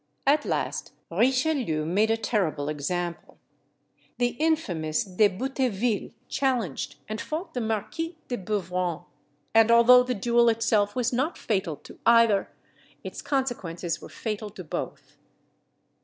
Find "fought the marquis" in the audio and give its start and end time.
7.21-8.17